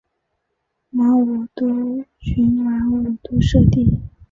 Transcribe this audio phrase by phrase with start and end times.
[0.89, 3.99] 马武督群马武督社地。